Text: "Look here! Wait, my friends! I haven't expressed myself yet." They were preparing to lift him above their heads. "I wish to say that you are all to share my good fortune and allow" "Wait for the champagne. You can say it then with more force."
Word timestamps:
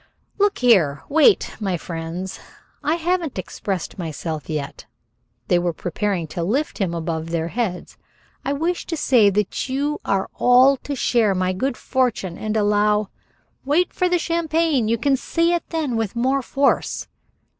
"Look 0.39 0.57
here! 0.57 1.03
Wait, 1.09 1.55
my 1.59 1.77
friends! 1.77 2.39
I 2.83 2.95
haven't 2.95 3.37
expressed 3.37 3.99
myself 3.99 4.49
yet." 4.49 4.87
They 5.47 5.59
were 5.59 5.73
preparing 5.73 6.25
to 6.29 6.41
lift 6.41 6.79
him 6.79 6.95
above 6.95 7.29
their 7.29 7.49
heads. 7.49 7.97
"I 8.43 8.51
wish 8.53 8.87
to 8.87 8.97
say 8.97 9.29
that 9.29 9.69
you 9.69 10.01
are 10.03 10.27
all 10.33 10.75
to 10.77 10.95
share 10.95 11.35
my 11.35 11.53
good 11.53 11.77
fortune 11.77 12.35
and 12.35 12.57
allow" 12.57 13.09
"Wait 13.63 13.93
for 13.93 14.09
the 14.09 14.17
champagne. 14.17 14.87
You 14.87 14.97
can 14.97 15.15
say 15.15 15.51
it 15.53 15.69
then 15.69 15.95
with 15.95 16.15
more 16.15 16.41
force." 16.41 17.07